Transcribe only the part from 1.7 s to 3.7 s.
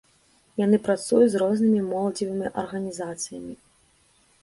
моладзевымі арганізацыямі.